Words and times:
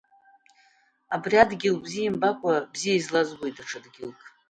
Абри 1.15 1.37
адгьыл 1.43 1.77
бзиа 1.83 2.07
имбакәа, 2.09 2.53
бзиа 2.73 2.95
излазбои 2.97 3.55
даҽа 3.55 3.79
дгьылк! 3.83 4.19